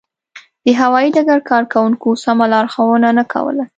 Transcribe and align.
د 0.65 0.67
هوایي 0.81 1.09
ډګر 1.15 1.39
کارکوونکو 1.49 2.09
سمه 2.23 2.45
لارښوونه 2.53 3.09
نه 3.17 3.23
کوله. 3.33 3.63